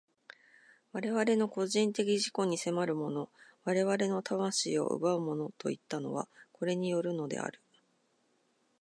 [0.93, 3.29] 我々の個人的自己に迫るもの、
[3.65, 7.61] 我々の魂を奪うものといったのは、これによるのである。